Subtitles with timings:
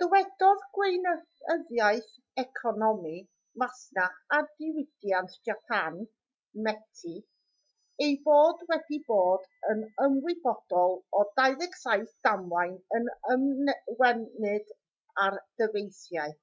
[0.00, 2.10] dywedodd gweinyddiaeth
[2.42, 3.14] economi
[3.62, 5.96] masnach a diwydiant japan
[6.68, 7.16] meti
[8.06, 14.72] ei bod wedi bod yn ymwybodol o 27 damwain yn ymwneud
[15.26, 16.40] â'r dyfeisiau